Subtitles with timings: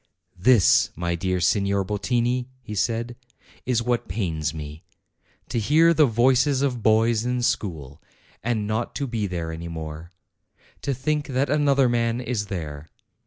[0.39, 3.15] "This, my dear Signor Bottini," he said,
[3.67, 4.83] "is what pains me.
[5.49, 8.01] To hear the voices of boys in school,
[8.41, 10.11] and not to be there any more;
[10.81, 12.87] to think that another man is there.